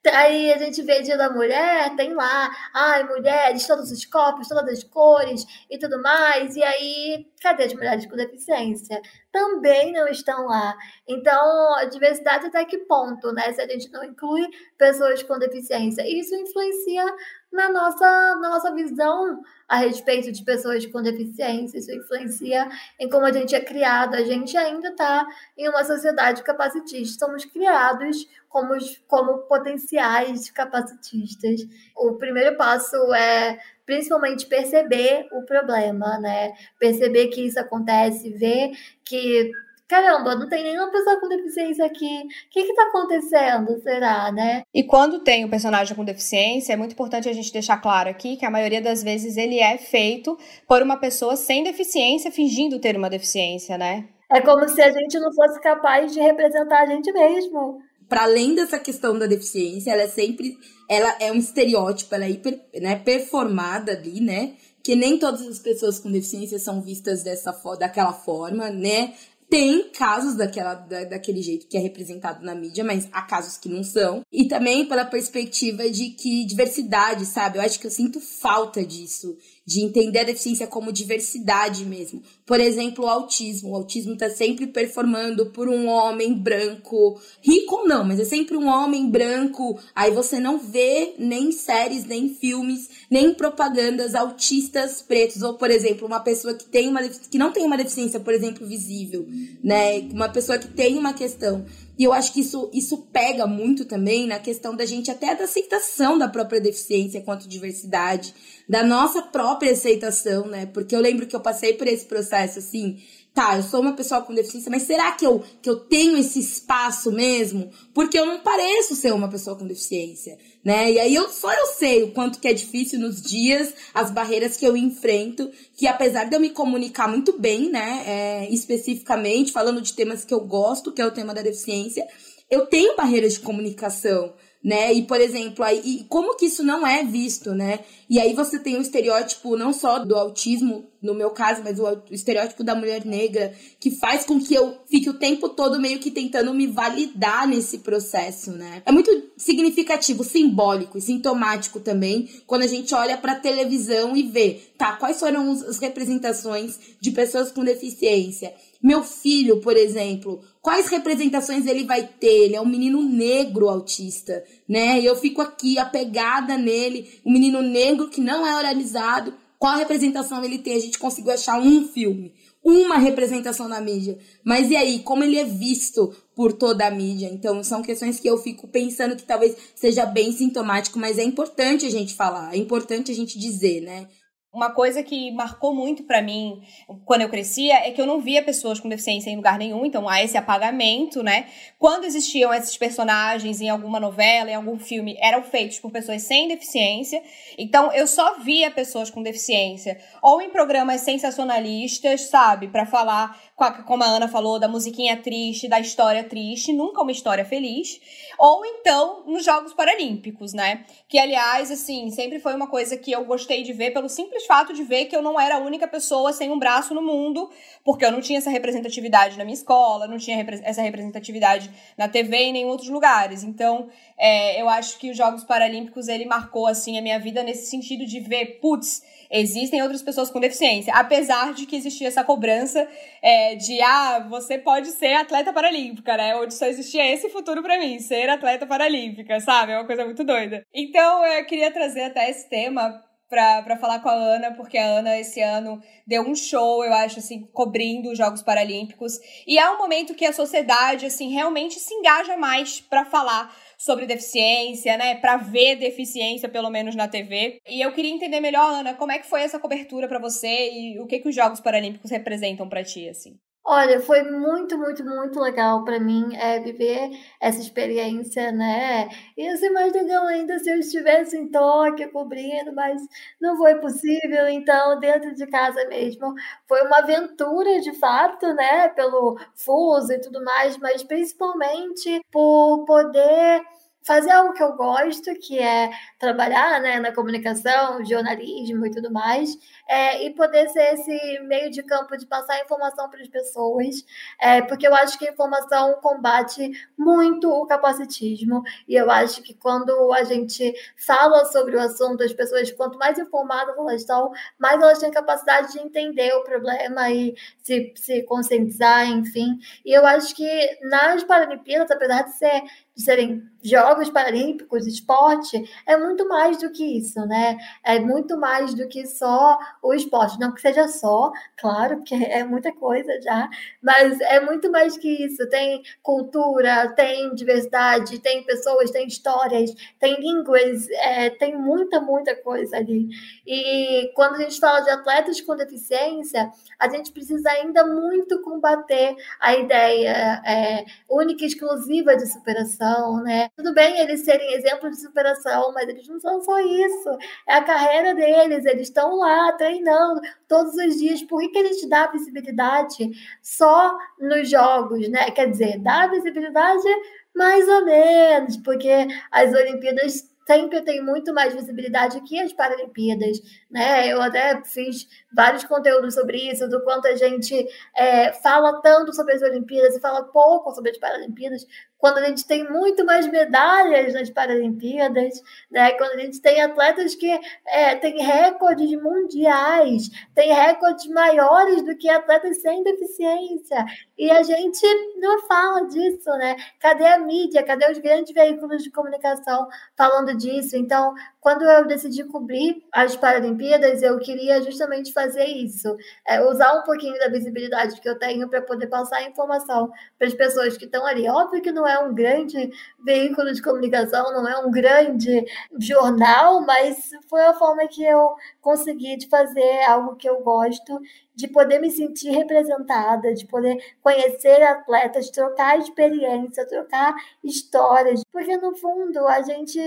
[0.10, 4.80] Aí a gente vê Dia da Mulher, tem lá, ai, mulheres, todos os corpos, todas
[4.80, 6.56] as cores e tudo mais.
[6.56, 9.00] E aí, cadê as mulheres com deficiência?
[9.32, 10.76] Também não estão lá.
[11.08, 13.54] Então, a diversidade até que ponto, né?
[13.54, 16.04] Se a gente não inclui pessoas com deficiência.
[16.08, 17.06] Isso influencia
[17.52, 21.78] na nossa, na nossa visão a respeito de pessoas com deficiência.
[21.78, 24.16] Isso influencia em como a gente é criado.
[24.16, 25.26] A gente ainda está
[25.58, 27.26] em uma sociedade capacitista.
[27.26, 28.74] Somos criados como,
[29.08, 31.62] como potenciais capacitistas.
[31.96, 36.54] O primeiro passo é principalmente perceber o problema, né?
[36.80, 38.72] Perceber que isso acontece, ver
[39.04, 39.52] que
[39.92, 42.06] caramba, não tem nenhuma pessoa com deficiência aqui.
[42.06, 44.64] O que está acontecendo, será, né?
[44.74, 48.10] E quando tem o um personagem com deficiência, é muito importante a gente deixar claro
[48.10, 52.80] aqui que a maioria das vezes ele é feito por uma pessoa sem deficiência fingindo
[52.80, 54.08] ter uma deficiência, né?
[54.32, 57.82] É como se a gente não fosse capaz de representar a gente mesmo.
[58.08, 60.58] Para além dessa questão da deficiência, ela é sempre,
[60.90, 64.54] ela é um estereótipo, ela é hiper, né, performada ali, né?
[64.82, 69.14] Que nem todas as pessoas com deficiência são vistas dessa daquela forma, né?
[69.52, 73.68] Tem casos daquela, da, daquele jeito que é representado na mídia, mas há casos que
[73.68, 74.26] não são.
[74.32, 77.58] E também pela perspectiva de que diversidade, sabe?
[77.58, 79.36] Eu acho que eu sinto falta disso
[79.72, 82.22] de entender a deficiência como diversidade mesmo.
[82.46, 83.70] Por exemplo, o autismo.
[83.70, 88.58] O autismo está sempre performando por um homem branco, rico ou não, mas é sempre
[88.58, 89.80] um homem branco.
[89.96, 95.42] Aí você não vê nem séries, nem filmes, nem propagandas autistas pretos.
[95.42, 98.68] Ou, por exemplo, uma pessoa que, tem uma, que não tem uma deficiência, por exemplo,
[98.68, 99.26] visível,
[99.64, 100.00] né?
[100.12, 101.66] Uma pessoa que tem uma questão.
[102.02, 105.44] E eu acho que isso, isso pega muito também na questão da gente até da
[105.44, 108.34] aceitação da própria deficiência quanto diversidade,
[108.68, 110.66] da nossa própria aceitação, né?
[110.66, 112.98] Porque eu lembro que eu passei por esse processo assim,
[113.36, 116.40] tá, eu sou uma pessoa com deficiência, mas será que eu, que eu tenho esse
[116.40, 117.70] espaço mesmo?
[117.94, 120.92] Porque eu não pareço ser uma pessoa com deficiência, né?
[120.92, 124.58] E aí eu só eu sei o quanto que é difícil nos dias, as barreiras
[124.58, 129.82] que eu enfrento, que apesar de eu me comunicar muito bem, né, é, especificamente, falando
[129.82, 132.06] de temas que eu gosto, que é o tema da deficiência,
[132.50, 134.94] eu tenho barreiras de comunicação, né?
[134.94, 137.80] E, por exemplo, aí, como que isso não é visto, né?
[138.10, 142.02] E aí você tem o estereótipo não só do autismo, no meu caso, mas o,
[142.12, 146.12] estereótipo da mulher negra, que faz com que eu fique o tempo todo meio que
[146.12, 148.84] tentando me validar nesse processo, né?
[148.86, 154.60] É muito significativo, simbólico e sintomático também, quando a gente olha pra televisão e vê,
[154.78, 161.68] tá, quais foram as representações de pessoas com deficiência meu filho, por exemplo, quais representações
[161.68, 162.46] ele vai ter?
[162.46, 165.00] Ele é um menino negro autista, né?
[165.00, 170.44] E eu fico aqui apegada nele, um menino negro que não é oralizado, qual representação
[170.44, 170.76] ele tem?
[170.76, 174.18] A gente conseguiu achar um filme, uma representação na mídia.
[174.44, 177.30] Mas e aí, como ele é visto por toda a mídia?
[177.32, 181.86] Então, são questões que eu fico pensando que talvez seja bem sintomático, mas é importante
[181.86, 184.08] a gente falar, é importante a gente dizer, né?
[184.54, 186.62] Uma coisa que marcou muito para mim
[187.06, 190.10] quando eu crescia é que eu não via pessoas com deficiência em lugar nenhum, então
[190.10, 191.46] há esse apagamento, né?
[191.80, 196.50] Quando existiam esses personagens em alguma novela, em algum filme, eram feitos por pessoas sem
[196.50, 197.24] deficiência.
[197.58, 204.04] Então eu só via pessoas com deficiência ou em programas sensacionalistas, sabe, para falar como
[204.04, 208.02] a Ana falou, da musiquinha triste, da história triste, nunca uma história feliz.
[208.40, 210.86] Ou então nos Jogos Paralímpicos, né?
[211.08, 214.74] Que, aliás, assim, sempre foi uma coisa que eu gostei de ver pelo simples fato
[214.74, 217.50] de ver que eu não era a única pessoa sem um braço no mundo,
[217.84, 222.38] porque eu não tinha essa representatividade na minha escola, não tinha essa representatividade na TV
[222.38, 223.44] e em outros lugares.
[223.44, 227.68] Então, é, eu acho que os Jogos Paralímpicos, ele marcou, assim, a minha vida nesse
[227.68, 230.94] sentido de ver, putz, existem outras pessoas com deficiência.
[230.94, 232.88] Apesar de que existia essa cobrança
[233.22, 236.36] é, de, ah, você pode ser atleta paralímpica, né?
[236.36, 239.72] Onde só existia esse futuro para mim, ser atleta paralímpica, sabe?
[239.72, 240.66] É uma coisa muito doida.
[240.74, 245.18] Então, eu queria trazer até esse tema para falar com a Ana, porque a Ana
[245.18, 249.14] esse ano deu um show, eu acho, assim, cobrindo os Jogos Paralímpicos.
[249.48, 254.06] E é um momento que a sociedade, assim, realmente se engaja mais para falar sobre
[254.06, 255.16] deficiência, né?
[255.16, 257.60] Para ver deficiência, pelo menos na TV.
[257.68, 261.00] E eu queria entender melhor, Ana, como é que foi essa cobertura para você e
[261.00, 263.40] o que, que os Jogos Paralímpicos representam para ti, assim?
[263.64, 269.08] Olha, foi muito, muito, muito legal para mim é, viver essa experiência, né?
[269.38, 273.00] Ia ser mais legal ainda se eu estivesse em Tóquio cobrindo, mas
[273.40, 276.34] não foi possível, então, dentro de casa mesmo.
[276.68, 278.90] Foi uma aventura, de fato, né?
[278.90, 283.62] Pelo fuso e tudo mais, mas principalmente por poder
[284.04, 289.56] fazer algo que eu gosto, que é trabalhar né, na comunicação, jornalismo e tudo mais,
[289.92, 294.06] é, e poder ser esse meio de campo de passar informação para as pessoas,
[294.40, 299.54] é, porque eu acho que a informação combate muito o capacitismo, e eu acho que
[299.54, 304.82] quando a gente fala sobre o assunto, as pessoas, quanto mais informadas elas estão, mais
[304.82, 309.60] elas têm capacidade de entender o problema e se, se conscientizar, enfim.
[309.84, 312.64] E eu acho que nas Paralimpíadas, apesar de ser
[312.96, 317.58] de serem Jogos Paralímpicos, esporte, é muito mais do que isso, né?
[317.84, 320.40] É muito mais do que só o esporte.
[320.40, 323.50] Não que seja só, claro, porque é muita coisa já,
[323.82, 325.48] mas é muito mais que isso.
[325.50, 332.78] Tem cultura, tem diversidade, tem pessoas, tem histórias, tem línguas, é, tem muita, muita coisa
[332.78, 333.08] ali.
[333.46, 339.16] E quando a gente fala de atletas com deficiência, a gente precisa ainda muito combater
[339.40, 343.50] a ideia é, única e exclusiva de superação, né?
[343.56, 347.10] Tudo bem eles serem exemplos de superação, mas eles não são só isso.
[347.48, 351.24] É a carreira deles, eles estão lá treinando todos os dias.
[351.24, 353.10] Por que, que eles dão visibilidade
[353.42, 355.32] só nos jogos, né?
[355.32, 356.88] Quer dizer, dá visibilidade
[357.34, 364.12] mais ou menos, porque as Olimpíadas sempre tem muito mais visibilidade que as Paralimpíadas, né?
[364.12, 369.34] Eu até fiz vários conteúdos sobre isso, do quanto a gente é, fala tanto sobre
[369.34, 371.66] as Olimpíadas e fala pouco sobre as Paralimpíadas,
[372.02, 375.92] quando a gente tem muito mais medalhas nas Paralimpíadas, né?
[375.92, 377.30] quando a gente tem atletas que
[377.68, 383.86] é, têm recordes mundiais, tem recordes maiores do que atletas sem deficiência.
[384.18, 384.82] E a gente
[385.18, 386.56] não fala disso, né?
[386.80, 387.64] Cadê a mídia?
[387.64, 390.76] Cadê os grandes veículos de comunicação falando disso?
[390.76, 395.96] Então, quando eu decidi cobrir as Paralimpíadas, eu queria justamente fazer isso,
[396.28, 400.34] é, usar um pouquinho da visibilidade que eu tenho para poder passar informação para as
[400.34, 401.28] pessoas que estão ali.
[401.28, 402.72] Óbvio que não é um grande
[403.04, 405.46] veículo de comunicação, não é um grande
[405.80, 411.00] jornal, mas foi a forma que eu consegui de fazer algo que eu gosto,
[411.36, 418.76] de poder me sentir representada, de poder conhecer atletas, trocar experiência, trocar histórias, porque no
[418.76, 419.80] fundo a gente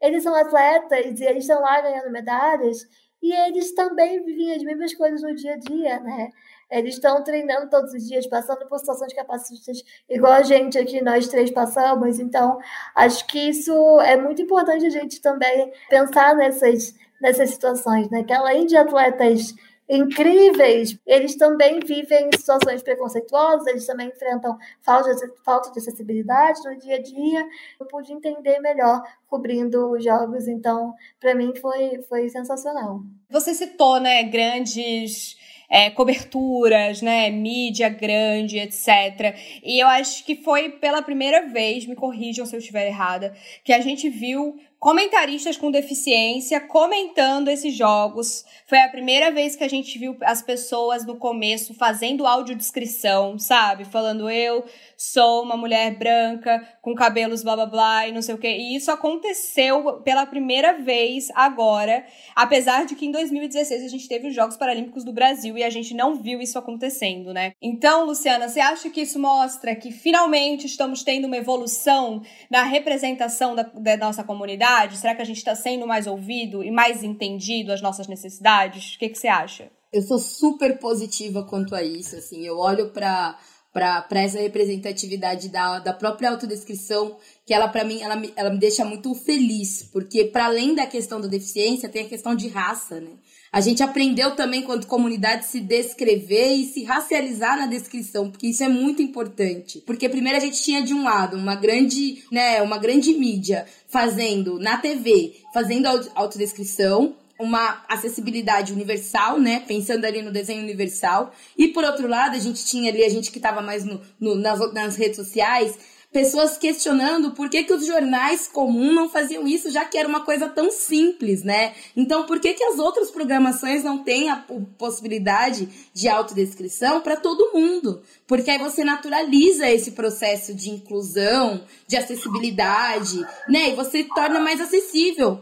[0.00, 2.86] eles são atletas e eles estão lá ganhando medalhas
[3.22, 6.30] e eles também vivem as mesmas coisas no dia a dia, né?
[6.70, 11.28] Eles estão treinando todos os dias, passando por situações capacitistas, igual a gente aqui, nós
[11.28, 12.18] três passamos.
[12.18, 12.58] Então,
[12.94, 18.22] acho que isso é muito importante a gente também pensar nessas, nessas situações, né?
[18.22, 19.54] Que além de atletas
[19.88, 26.78] incríveis, eles também vivem situações preconceituosas, eles também enfrentam falta de, falta de acessibilidade no
[26.78, 27.48] dia a dia.
[27.80, 33.00] Eu pude entender melhor cobrindo os jogos, então, para mim foi, foi sensacional.
[33.30, 35.37] Você citou, né, grandes
[35.68, 39.36] é, coberturas, né, mídia grande, etc.
[39.62, 43.72] E eu acho que foi pela primeira vez, me corrijam se eu estiver errada, que
[43.72, 48.44] a gente viu comentaristas com deficiência comentando esses jogos.
[48.66, 53.84] Foi a primeira vez que a gente viu as pessoas no começo fazendo audiodescrição, sabe?
[53.84, 54.64] Falando eu
[54.96, 58.48] sou uma mulher branca com cabelos blá blá blá e não sei o que.
[58.48, 62.04] E isso aconteceu pela primeira vez agora,
[62.36, 65.70] apesar de que em 2016 a gente teve os Jogos Paralímpicos do Brasil e a
[65.70, 67.52] gente não viu isso acontecendo, né?
[67.60, 73.56] Então, Luciana, você acha que isso mostra que finalmente estamos tendo uma evolução na representação
[73.56, 74.67] da, da nossa comunidade?
[74.96, 78.94] Será que a gente está sendo mais ouvido e mais entendido as nossas necessidades?
[78.94, 79.70] O que, que você acha?
[79.92, 83.38] Eu sou super positiva quanto a isso, assim, eu olho para
[83.72, 88.58] para essa representatividade da, da própria autodescrição, que ela, para mim, ela me, ela me
[88.58, 93.00] deixa muito feliz, porque para além da questão da deficiência, tem a questão de raça,
[93.00, 93.12] né?
[93.50, 98.62] A gente aprendeu também, quanto comunidade, se descrever e se racializar na descrição, porque isso
[98.62, 99.82] é muito importante.
[99.86, 104.58] Porque primeiro a gente tinha de um lado uma grande, né, uma grande mídia fazendo
[104.58, 109.60] na TV, fazendo autodescrição, uma acessibilidade universal, né?
[109.66, 111.32] Pensando ali no desenho universal.
[111.56, 114.34] E por outro lado, a gente tinha ali, a gente que estava mais no, no
[114.34, 115.78] nas, nas redes sociais,
[116.12, 120.24] pessoas questionando por que, que os jornais comuns não faziam isso, já que era uma
[120.24, 121.74] coisa tão simples, né?
[121.96, 124.44] Então, por que, que as outras programações não têm a
[124.78, 128.02] possibilidade de autodescrição para todo mundo?
[128.26, 133.70] Porque aí você naturaliza esse processo de inclusão, de acessibilidade, né?
[133.70, 135.40] E você torna mais acessível.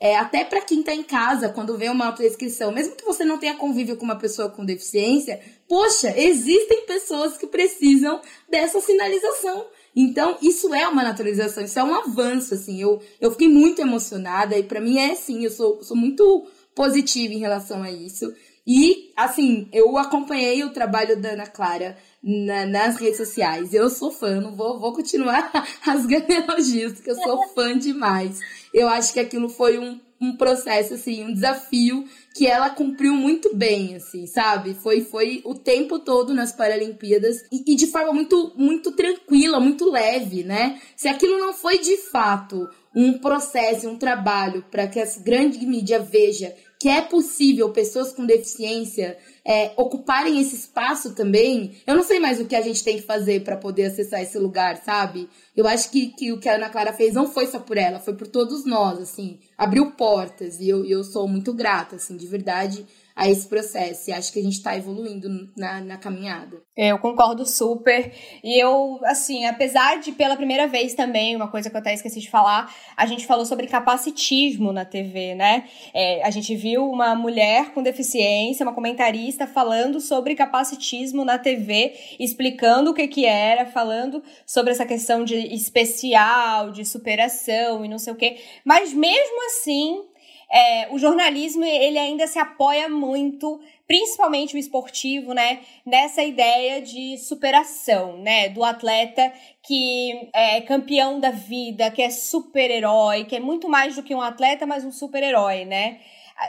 [0.00, 3.36] É, até para quem está em casa, quando vê uma autodescrição, mesmo que você não
[3.36, 9.66] tenha convívio com uma pessoa com deficiência, poxa, existem pessoas que precisam dessa sinalização.
[10.00, 12.80] Então, isso é uma naturalização, isso é um avanço, assim.
[12.80, 17.34] Eu, eu fiquei muito emocionada e para mim é assim, eu sou, sou muito positiva
[17.34, 18.32] em relação a isso.
[18.64, 23.74] E, assim, eu acompanhei o trabalho da Ana Clara na, nas redes sociais.
[23.74, 25.50] Eu sou fã, não vou, vou continuar
[25.82, 28.38] rasgando elogios, porque eu sou fã demais.
[28.72, 32.04] Eu acho que aquilo foi um, um processo, assim, um desafio
[32.34, 34.74] que ela cumpriu muito bem, assim, sabe?
[34.74, 39.90] Foi, foi o tempo todo nas Paralimpíadas e, e de forma muito, muito tranquila, muito
[39.90, 40.80] leve, né?
[40.96, 46.00] Se aquilo não foi de fato um processo, um trabalho para que a grande mídia
[46.00, 52.20] veja que é possível pessoas com deficiência é, ocuparem esse espaço também, eu não sei
[52.20, 55.28] mais o que a gente tem que fazer para poder acessar esse lugar, sabe?
[55.56, 57.98] Eu acho que, que o que a Ana Clara fez não foi só por ela,
[57.98, 62.26] foi por todos nós, assim, abriu portas e eu, eu sou muito grata, assim, de
[62.26, 62.86] verdade
[63.18, 64.08] a esse processo.
[64.08, 66.62] E acho que a gente está evoluindo na, na caminhada.
[66.76, 68.12] Eu concordo super.
[68.44, 72.20] E eu, assim, apesar de pela primeira vez também, uma coisa que eu até esqueci
[72.20, 75.64] de falar, a gente falou sobre capacitismo na TV, né?
[75.92, 81.94] É, a gente viu uma mulher com deficiência, uma comentarista, falando sobre capacitismo na TV,
[82.20, 87.98] explicando o que que era, falando sobre essa questão de especial, de superação e não
[87.98, 88.36] sei o quê.
[88.64, 90.04] Mas mesmo assim,
[90.50, 97.18] é, o jornalismo ele ainda se apoia muito, principalmente o esportivo, né, nessa ideia de
[97.18, 99.32] superação, né, do atleta
[99.62, 104.22] que é campeão da vida, que é super-herói, que é muito mais do que um
[104.22, 106.00] atleta, mas um super-herói, né?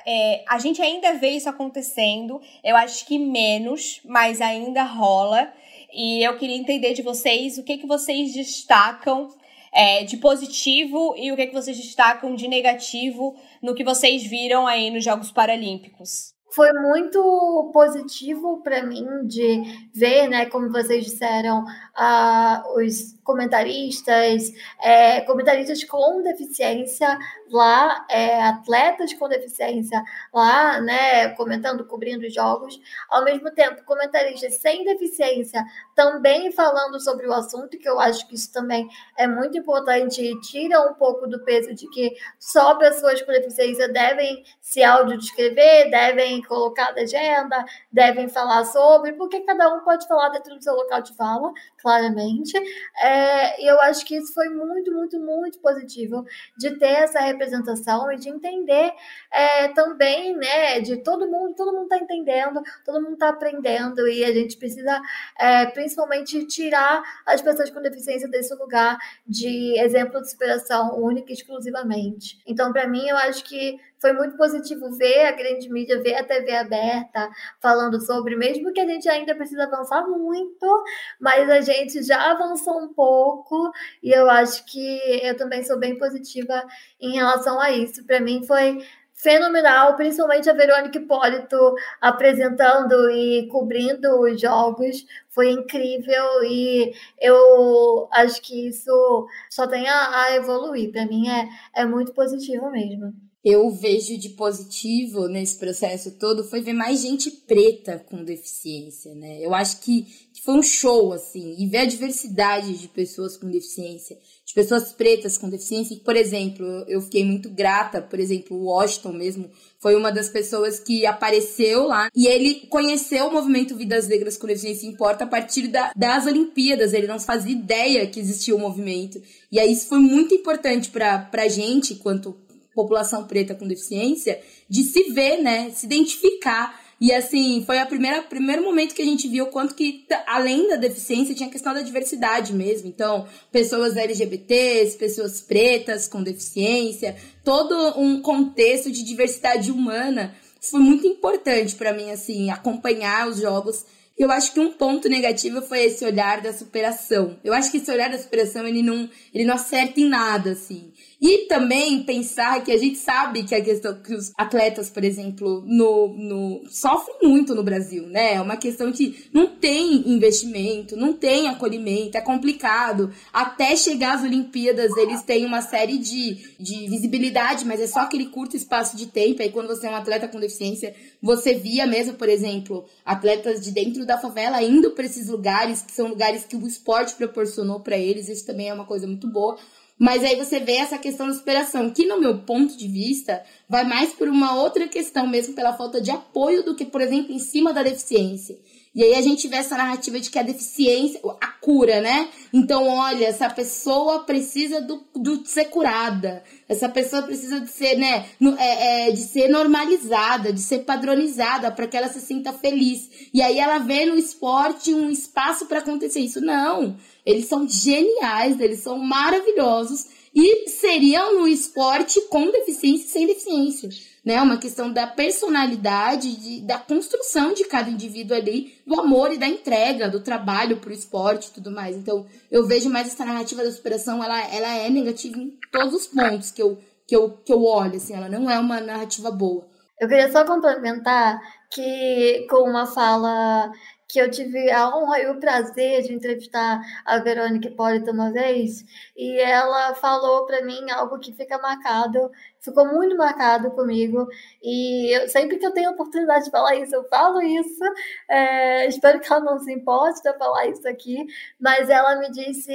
[0.05, 5.51] É, a gente ainda vê isso acontecendo, eu acho que menos, mas ainda rola.
[5.91, 9.29] E eu queria entender de vocês o que, que vocês destacam
[9.71, 14.67] é, de positivo e o que, que vocês destacam de negativo no que vocês viram
[14.67, 16.38] aí nos Jogos Paralímpicos?
[16.51, 25.21] Foi muito positivo para mim de ver, né, como vocês disseram, uh, os comentaristas, é,
[25.21, 27.15] comentaristas com deficiência
[27.51, 30.01] lá, é, atletas com deficiência
[30.33, 35.63] lá, né, comentando, cobrindo os jogos, ao mesmo tempo, comentaristas sem deficiência
[35.95, 40.39] também falando sobre o assunto, que eu acho que isso também é muito importante e
[40.41, 46.38] tira um pouco do peso de que só pessoas com deficiência devem se audiodescrever, devem
[46.43, 51.15] colocar legenda, devem falar sobre, porque cada um pode falar dentro do seu local de
[51.15, 52.57] fala, claramente.
[53.01, 56.25] É, e eu acho que isso foi muito, muito, muito positivo
[56.57, 58.91] de ter essa representação e de entender
[59.31, 64.23] é, também, né, de todo mundo, todo mundo está entendendo, todo mundo está aprendendo e
[64.23, 65.01] a gente precisa,
[65.39, 71.35] é, principalmente, tirar as pessoas com deficiência desse lugar de exemplo de superação única e
[71.35, 72.39] exclusivamente.
[72.45, 76.23] Então, para mim, eu acho que foi muito positivo ver a grande mídia, ver a
[76.23, 77.29] TV aberta
[77.61, 80.83] falando sobre, mesmo que a gente ainda precisa avançar muito,
[81.19, 83.71] mas a gente já avançou um pouco
[84.03, 86.63] e eu acho que eu também sou bem positiva
[86.99, 88.05] em relação a isso.
[88.05, 88.79] Para mim foi
[89.13, 95.05] fenomenal, principalmente a Verônica Hipólito apresentando e cobrindo os jogos.
[95.29, 100.91] Foi incrível e eu acho que isso só tem a, a evoluir.
[100.91, 106.61] Para mim é, é muito positivo mesmo eu vejo de positivo nesse processo todo foi
[106.61, 109.39] ver mais gente preta com deficiência, né?
[109.41, 110.01] Eu acho que,
[110.33, 114.91] que foi um show, assim, e ver a diversidade de pessoas com deficiência, de pessoas
[114.91, 115.95] pretas com deficiência.
[116.03, 120.77] por exemplo, eu fiquei muito grata, por exemplo, o Washington mesmo foi uma das pessoas
[120.77, 125.67] que apareceu lá e ele conheceu o movimento Vidas Negras com Deficiência Importa a partir
[125.67, 126.91] da, das Olimpíadas.
[126.91, 129.21] Ele não fazia ideia que existia o um movimento.
[129.49, 132.35] E aí isso foi muito importante para a gente, quanto
[132.83, 136.79] população preta com deficiência, de se ver, né, se identificar.
[137.01, 141.33] E assim, foi o primeiro momento que a gente viu quanto que, além da deficiência,
[141.33, 142.89] tinha a questão da diversidade mesmo.
[142.89, 150.35] Então, pessoas LGBTs, pessoas pretas com deficiência, todo um contexto de diversidade humana.
[150.61, 153.85] Foi muito importante para mim, assim, acompanhar os jogos
[154.19, 157.39] eu acho que um ponto negativo foi esse olhar da superação.
[157.41, 160.91] Eu acho que esse olhar da superação, ele não, ele não acerta em nada, assim.
[161.21, 165.61] E também pensar que a gente sabe que a questão que os atletas, por exemplo,
[165.67, 168.35] no, no sofrem muito no Brasil, né?
[168.35, 173.11] É uma questão que não tem investimento, não tem acolhimento, é complicado.
[173.33, 178.27] Até chegar às Olimpíadas, eles têm uma série de, de visibilidade, mas é só aquele
[178.27, 179.41] curto espaço de tempo.
[179.41, 183.71] Aí quando você é um atleta com deficiência, você via mesmo, por exemplo, atletas de
[183.71, 187.97] dentro da favela indo para esses lugares, que são lugares que o esporte proporcionou para
[187.97, 188.29] eles.
[188.29, 189.57] Isso também é uma coisa muito boa.
[189.99, 193.83] Mas aí você vê essa questão da superação, que no meu ponto de vista vai
[193.83, 197.39] mais por uma outra questão mesmo, pela falta de apoio do que, por exemplo, em
[197.39, 198.57] cima da deficiência.
[198.93, 202.27] E aí a gente vê essa narrativa de que a deficiência, a cura, né?
[202.51, 206.43] Então, olha, essa pessoa precisa do, do de ser curada.
[206.67, 208.25] Essa pessoa precisa de ser, né?
[208.57, 213.29] É, é, de ser normalizada, de ser padronizada para que ela se sinta feliz.
[213.31, 216.41] E aí ela vê no esporte um espaço para acontecer isso.
[216.41, 216.97] Não!
[217.23, 223.89] Eles são geniais, eles são maravilhosos e seriam no esporte com deficiência e sem deficiência
[224.23, 224.41] né?
[224.41, 229.47] Uma questão da personalidade, de, da construção de cada indivíduo ali, do amor e da
[229.47, 231.95] entrega, do trabalho para o esporte e tudo mais.
[231.95, 236.07] Então, eu vejo mais essa narrativa da superação, ela, ela é negativa em todos os
[236.07, 239.67] pontos que eu, que eu, que eu olho, assim, ela não é uma narrativa boa.
[239.99, 241.39] Eu queria só complementar
[241.71, 243.69] que com uma fala
[244.09, 248.83] que eu tive a honra e o prazer de entrevistar a Verônica Hipólito uma vez,
[249.15, 252.31] e ela falou para mim algo que fica marcado
[252.61, 254.27] ficou muito marcado comigo.
[254.61, 257.83] E eu, sempre que eu tenho a oportunidade de falar isso, eu falo isso.
[258.29, 261.25] É, espero que ela não se importe de eu falar isso aqui.
[261.59, 262.71] Mas ela me disse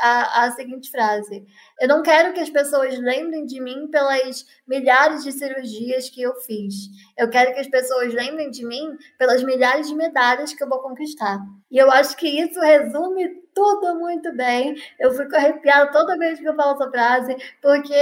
[0.00, 1.46] a, a seguinte frase:
[1.80, 6.34] Eu não quero que as pessoas lembrem de mim pelas milhares de cirurgias que eu
[6.36, 6.74] fiz.
[7.16, 10.80] Eu quero que as pessoas lembrem de mim pelas milhares de medalhas que eu vou
[10.80, 11.38] conquistar.
[11.70, 14.76] E eu acho que isso resume tudo muito bem.
[14.98, 17.94] Eu fico arrepiada toda vez que eu falo essa frase, porque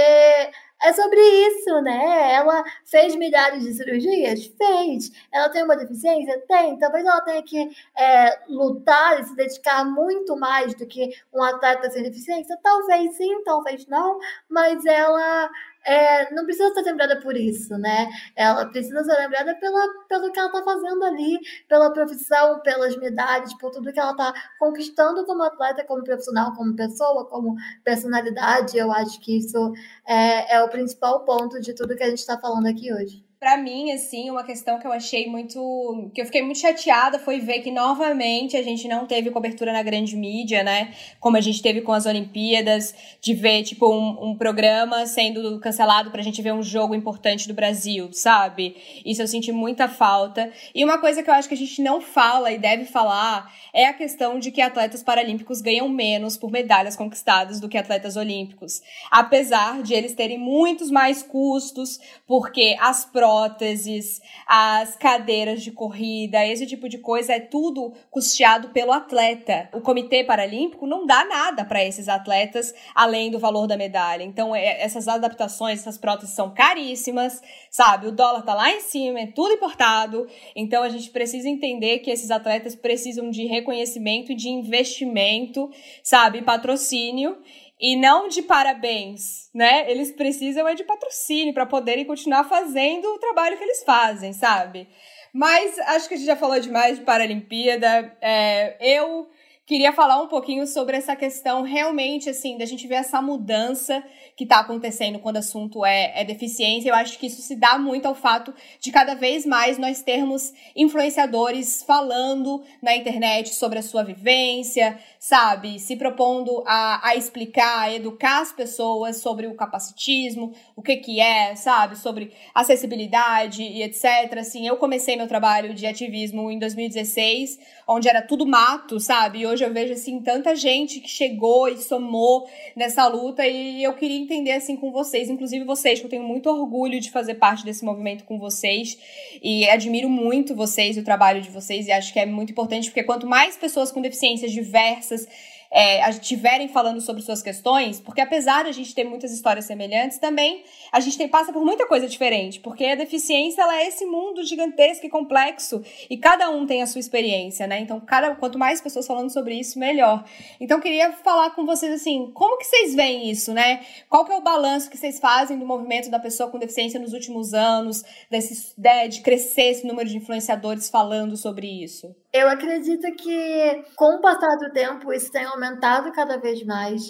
[0.83, 2.33] é sobre isso, né?
[2.33, 4.45] Ela fez milhares de cirurgias?
[4.57, 5.11] Fez.
[5.33, 6.39] Ela tem uma deficiência?
[6.47, 6.77] Tem.
[6.77, 11.89] Talvez ela tenha que é, lutar e se dedicar muito mais do que um atleta
[11.89, 12.57] sem deficiência?
[12.61, 14.19] Talvez sim, talvez não,
[14.49, 15.49] mas ela
[15.87, 18.09] é, não precisa ser lembrada por isso, né?
[18.35, 23.53] Ela precisa ser lembrada pela, pelo que ela está fazendo ali, pela profissão, pelas medalhas,
[23.53, 28.77] por tudo que ela está conquistando como atleta, como profissional, como pessoa, como personalidade.
[28.77, 29.73] Eu acho que isso
[30.05, 33.55] é, é o principal ponto de tudo que a gente está falando aqui hoje para
[33.55, 36.09] mim, assim, uma questão que eu achei muito.
[36.13, 39.83] que eu fiquei muito chateada foi ver que novamente a gente não teve cobertura na
[39.83, 40.91] grande mídia, né?
[41.19, 46.09] Como a gente teve com as Olimpíadas, de ver, tipo, um, um programa sendo cancelado
[46.09, 48.75] pra gente ver um jogo importante do Brasil, sabe?
[49.05, 50.51] Isso eu senti muita falta.
[50.73, 53.85] E uma coisa que eu acho que a gente não fala e deve falar é
[53.85, 58.81] a questão de que atletas paralímpicos ganham menos por medalhas conquistadas do que atletas olímpicos.
[59.11, 66.45] Apesar de eles terem muitos mais custos, porque as provas próteses, as cadeiras de corrida,
[66.45, 69.69] esse tipo de coisa é tudo custeado pelo atleta.
[69.73, 74.23] O Comitê Paralímpico não dá nada para esses atletas além do valor da medalha.
[74.23, 78.07] Então, é, essas adaptações, essas próteses são caríssimas, sabe?
[78.07, 80.25] O dólar tá lá em cima, é tudo importado.
[80.55, 85.69] Então, a gente precisa entender que esses atletas precisam de reconhecimento, de investimento,
[86.01, 86.41] sabe?
[86.41, 87.37] Patrocínio
[87.79, 89.89] e não de parabéns, né?
[89.89, 94.87] Eles precisam é de patrocínio para poderem continuar fazendo o trabalho que eles fazem, sabe?
[95.31, 98.17] Mas acho que a gente já falou demais de Paralimpíada.
[98.19, 99.29] É, eu
[99.67, 104.01] queria falar um pouquinho sobre essa questão realmente, assim, da gente ver essa mudança
[104.33, 106.89] que está acontecendo quando o assunto é, é, deficiência.
[106.89, 110.53] Eu acho que isso se dá muito ao fato de cada vez mais nós termos
[110.73, 115.79] influenciadores falando na internet sobre a sua vivência, sabe?
[115.79, 121.19] Se propondo a, a explicar, a educar as pessoas sobre o capacitismo, o que que
[121.19, 121.97] é, sabe?
[121.97, 124.37] Sobre acessibilidade e etc.
[124.39, 129.39] Assim, eu comecei meu trabalho de ativismo em 2016, onde era tudo mato, sabe?
[129.39, 133.93] E hoje eu vejo, assim, tanta gente que chegou e somou nessa luta e eu
[133.93, 137.63] queria entender, assim, com vocês, inclusive vocês, que eu tenho muito orgulho de fazer parte
[137.63, 138.97] desse movimento com vocês
[139.41, 142.89] e admiro muito vocês e o trabalho de vocês e acho que é muito importante
[142.89, 145.27] porque quanto mais pessoas com deficiências diversas
[145.71, 150.17] é, estiverem falando sobre suas questões, porque apesar de a gente ter muitas histórias semelhantes,
[150.17, 154.05] também a gente tem, passa por muita coisa diferente, porque a deficiência ela é esse
[154.05, 157.79] mundo gigantesco e complexo e cada um tem a sua experiência, né?
[157.79, 160.23] Então, cada, quanto mais pessoas falando sobre isso, melhor.
[160.59, 163.81] Então, queria falar com vocês assim, como que vocês veem isso, né?
[164.09, 167.13] Qual que é o balanço que vocês fazem do movimento da pessoa com deficiência nos
[167.13, 172.15] últimos anos, desse, de, de crescer esse número de influenciadores falando sobre isso?
[172.37, 177.01] Eu acredito que com o passar do tempo isso tem aumentado cada vez mais.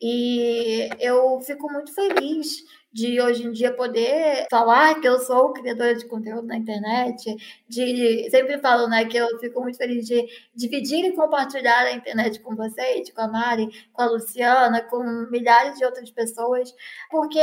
[0.00, 2.62] E eu fico muito feliz
[2.92, 7.34] de hoje em dia poder falar que eu sou criadora de conteúdo na internet,
[7.66, 12.38] de sempre falo, né, que eu fico muito feliz de dividir e compartilhar a internet
[12.40, 16.74] com vocês, com a Mari, com a Luciana, com milhares de outras pessoas,
[17.10, 17.40] porque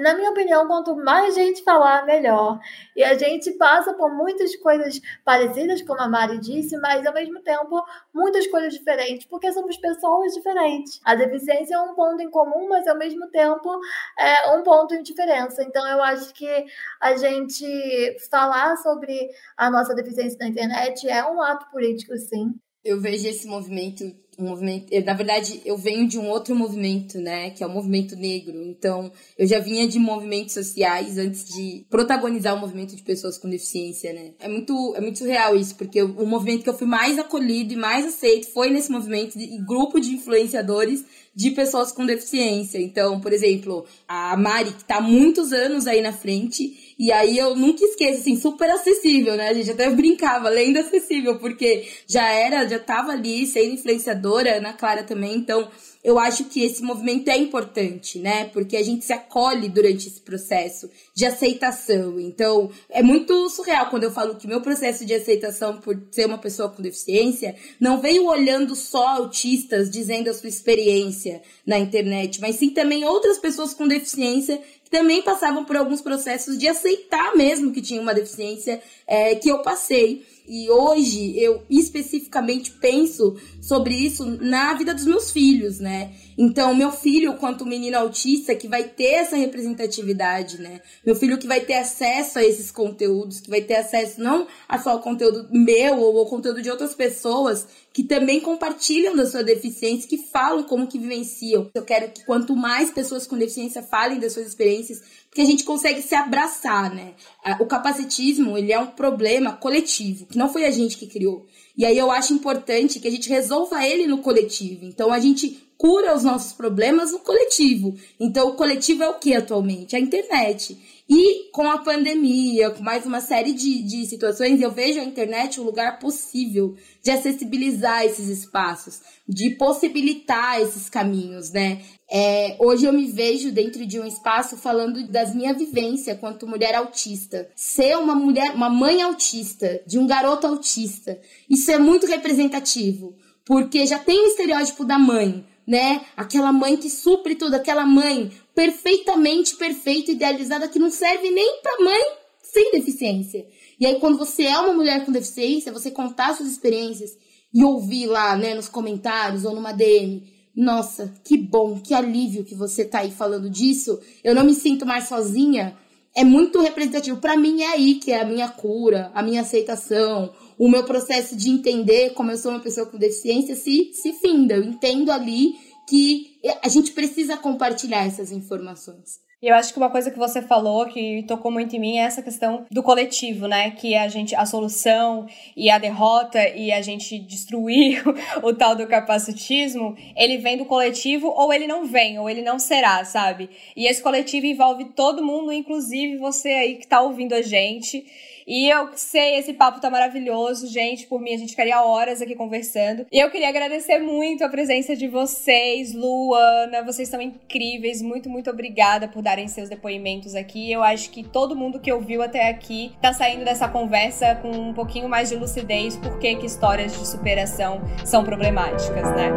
[0.00, 2.58] na minha opinião, quanto mais gente falar, melhor.
[2.96, 7.40] E a gente passa por muitas coisas parecidas, como a Mari disse, mas ao mesmo
[7.42, 7.82] tempo
[8.12, 11.00] muitas coisas diferentes, porque somos pessoas diferentes.
[11.04, 13.80] A deficiência é um ponto em comum, mas ao mesmo tempo
[14.18, 15.62] é um ponto em diferença.
[15.62, 16.66] Então eu acho que
[17.00, 22.54] a gente falar sobre a nossa deficiência na internet é um ato político, sim.
[22.84, 24.04] Eu vejo esse movimento
[24.40, 24.86] um movimento.
[25.04, 27.50] Na verdade, eu venho de um outro movimento, né?
[27.50, 28.62] Que é o movimento negro.
[28.62, 33.48] Então, eu já vinha de movimentos sociais antes de protagonizar o movimento de pessoas com
[33.48, 34.32] deficiência, né?
[34.40, 37.76] É muito, é muito surreal isso, porque o movimento que eu fui mais acolhido e
[37.76, 41.04] mais aceito foi nesse movimento de grupo de influenciadores
[41.34, 42.78] de pessoas com deficiência.
[42.78, 47.38] Então, por exemplo, a Mari, que tá há muitos anos aí na frente, e aí
[47.38, 49.48] eu nunca esqueço, assim, super acessível, né?
[49.48, 54.74] A gente até brincava, lenda acessível, porque já era, já tava ali sendo influenciadora, Ana
[54.74, 55.70] Clara também, então
[56.04, 58.46] eu acho que esse movimento é importante, né?
[58.46, 62.18] Porque a gente se acolhe durante esse processo de aceitação.
[62.18, 66.38] Então, é muito surreal quando eu falo que meu processo de aceitação por ser uma
[66.38, 72.56] pessoa com deficiência não veio olhando só autistas dizendo a sua experiência na internet, mas
[72.56, 74.60] sim também outras pessoas com deficiência
[74.90, 79.62] também passavam por alguns processos de aceitar mesmo que tinha uma deficiência é, que eu
[79.62, 80.26] passei.
[80.52, 86.12] E hoje eu especificamente penso sobre isso na vida dos meus filhos, né?
[86.36, 90.80] Então, meu filho, quanto menino autista, que vai ter essa representatividade, né?
[91.06, 94.76] Meu filho que vai ter acesso a esses conteúdos, que vai ter acesso não a
[94.76, 99.42] só ao conteúdo meu ou ao conteúdo de outras pessoas que também compartilham da sua
[99.42, 101.70] deficiência, que falam como que vivenciam.
[101.74, 105.62] Eu quero que quanto mais pessoas com deficiência falem das suas experiências, porque a gente
[105.62, 107.14] consegue se abraçar, né?
[107.60, 111.46] O capacitismo, ele é um problema coletivo, que não foi a gente que criou.
[111.78, 114.84] E aí eu acho importante que a gente resolva ele no coletivo.
[114.84, 117.94] Então a gente cura os nossos problemas no coletivo.
[118.18, 119.94] Então o coletivo é o que atualmente?
[119.94, 120.76] A internet.
[121.12, 125.60] E com a pandemia, com mais uma série de, de situações, eu vejo a internet
[125.60, 131.82] um lugar possível de acessibilizar esses espaços, de possibilitar esses caminhos, né?
[132.08, 136.76] É, hoje eu me vejo dentro de um espaço falando das minha vivência quanto mulher
[136.76, 137.50] autista.
[137.56, 143.84] Ser uma mulher, uma mãe autista, de um garoto autista, isso é muito representativo, porque
[143.84, 146.04] já tem o estereótipo da mãe, né?
[146.16, 151.84] Aquela mãe que supre tudo, aquela mãe perfeitamente perfeita, idealizada, que não serve nem para
[151.84, 152.00] mãe
[152.42, 153.46] sem deficiência.
[153.78, 157.16] E aí, quando você é uma mulher com deficiência, você contar suas experiências
[157.54, 160.24] e ouvir lá, né, nos comentários ou numa DM,
[160.56, 164.00] nossa, que bom, que alívio que você tá aí falando disso.
[164.24, 165.76] Eu não me sinto mais sozinha.
[166.16, 167.18] É muito representativo.
[167.18, 171.34] Para mim é aí que é a minha cura, a minha aceitação, o meu processo
[171.34, 174.56] de entender como eu sou uma pessoa com deficiência se, se finda.
[174.56, 175.54] Eu entendo ali
[175.88, 179.18] que a gente precisa compartilhar essas informações.
[179.42, 182.02] E eu acho que uma coisa que você falou que tocou muito em mim é
[182.02, 183.70] essa questão do coletivo, né?
[183.70, 188.04] Que a gente, a solução e a derrota e a gente destruir
[188.44, 192.58] o tal do capacitismo, ele vem do coletivo ou ele não vem, ou ele não
[192.58, 193.48] será, sabe?
[193.74, 198.04] E esse coletivo envolve todo mundo, inclusive você aí que tá ouvindo a gente.
[198.50, 201.06] E eu sei, esse papo tá maravilhoso, gente.
[201.06, 203.06] Por mim, a gente ficaria horas aqui conversando.
[203.12, 206.82] E eu queria agradecer muito a presença de vocês, Luana.
[206.82, 208.02] Vocês são incríveis.
[208.02, 210.72] Muito, muito obrigada por darem seus depoimentos aqui.
[210.72, 214.74] Eu acho que todo mundo que ouviu até aqui tá saindo dessa conversa com um
[214.74, 219.30] pouquinho mais de lucidez, porque que histórias de superação são problemáticas, né?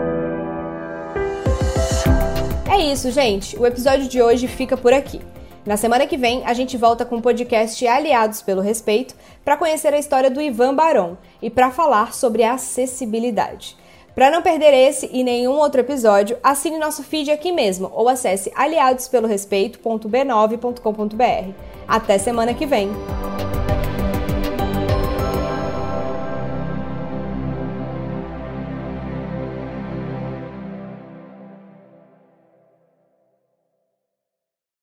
[2.67, 3.55] É isso, gente.
[3.59, 5.21] O episódio de hoje fica por aqui.
[5.65, 9.93] Na semana que vem, a gente volta com o podcast Aliados pelo Respeito para conhecer
[9.93, 13.77] a história do Ivan Barão e para falar sobre acessibilidade.
[14.13, 18.51] Para não perder esse e nenhum outro episódio, assine nosso feed aqui mesmo ou acesse
[18.55, 21.51] aliadospelorespeito.b9.com.br.
[21.87, 22.91] Até semana que vem!